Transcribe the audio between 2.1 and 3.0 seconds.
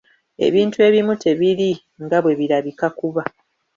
bwe birabika